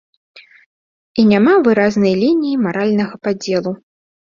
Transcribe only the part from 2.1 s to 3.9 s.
лініі маральнага падзелу.